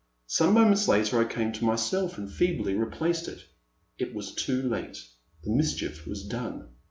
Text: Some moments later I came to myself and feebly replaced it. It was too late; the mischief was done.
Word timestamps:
Some 0.25 0.55
moments 0.55 0.87
later 0.87 1.19
I 1.21 1.25
came 1.31 1.51
to 1.51 1.63
myself 1.63 2.17
and 2.17 2.27
feebly 2.27 2.73
replaced 2.73 3.27
it. 3.27 3.45
It 3.99 4.15
was 4.15 4.33
too 4.33 4.63
late; 4.67 4.97
the 5.43 5.51
mischief 5.55 6.07
was 6.07 6.23
done. 6.25 6.69